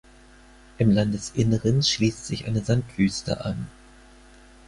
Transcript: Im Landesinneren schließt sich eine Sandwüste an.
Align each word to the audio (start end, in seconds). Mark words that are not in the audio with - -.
Im 0.79 0.89
Landesinneren 0.89 1.83
schließt 1.83 2.25
sich 2.25 2.47
eine 2.47 2.61
Sandwüste 2.63 3.45
an. 3.45 3.67